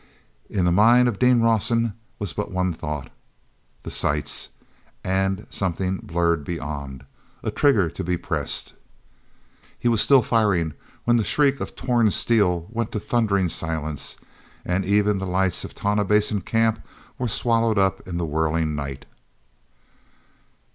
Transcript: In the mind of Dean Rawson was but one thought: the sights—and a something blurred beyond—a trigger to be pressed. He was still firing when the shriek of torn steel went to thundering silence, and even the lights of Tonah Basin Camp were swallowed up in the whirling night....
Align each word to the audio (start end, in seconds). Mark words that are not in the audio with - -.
In 0.49 0.65
the 0.65 0.71
mind 0.71 1.07
of 1.07 1.19
Dean 1.19 1.41
Rawson 1.41 1.93
was 2.17 2.33
but 2.33 2.49
one 2.49 2.73
thought: 2.73 3.11
the 3.83 3.91
sights—and 3.91 5.39
a 5.41 5.45
something 5.53 5.97
blurred 5.97 6.43
beyond—a 6.43 7.51
trigger 7.51 7.87
to 7.87 8.03
be 8.03 8.17
pressed. 8.17 8.73
He 9.77 9.87
was 9.87 10.01
still 10.01 10.23
firing 10.23 10.73
when 11.03 11.17
the 11.17 11.23
shriek 11.23 11.59
of 11.59 11.75
torn 11.75 12.09
steel 12.09 12.65
went 12.71 12.91
to 12.93 12.99
thundering 12.99 13.47
silence, 13.47 14.17
and 14.65 14.83
even 14.85 15.19
the 15.19 15.27
lights 15.27 15.63
of 15.63 15.75
Tonah 15.75 16.03
Basin 16.05 16.41
Camp 16.41 16.81
were 17.19 17.27
swallowed 17.27 17.77
up 17.77 18.07
in 18.07 18.17
the 18.17 18.25
whirling 18.25 18.73
night.... 18.73 19.05